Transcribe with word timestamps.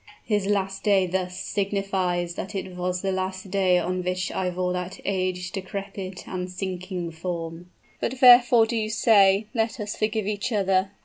'His 0.25 0.47
last 0.47 0.81
day 0.83 1.05
thus' 1.05 1.37
signifies 1.39 2.33
that 2.33 2.55
it 2.55 2.75
was 2.75 3.03
the 3.03 3.11
last 3.11 3.51
day 3.51 3.77
on 3.77 4.01
which 4.03 4.31
I 4.31 4.49
wore 4.49 4.73
that 4.73 4.99
aged, 5.05 5.53
decrepit, 5.53 6.27
and 6.27 6.49
sinking 6.49 7.11
form." 7.11 7.69
"But 7.99 8.15
wherefore 8.19 8.65
do 8.65 8.75
you 8.75 8.89
say, 8.89 9.45
'Let 9.53 9.79
us 9.79 9.95
forgive 9.95 10.25
each 10.25 10.51
other?'" 10.51 10.89